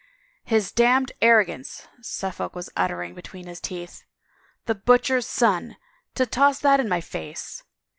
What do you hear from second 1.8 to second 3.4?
Suffolk was uttering be